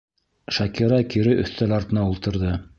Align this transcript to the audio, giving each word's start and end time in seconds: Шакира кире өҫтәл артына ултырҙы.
Шакира 0.57 0.99
кире 1.17 1.37
өҫтәл 1.45 1.79
артына 1.81 2.11
ултырҙы. 2.13 2.59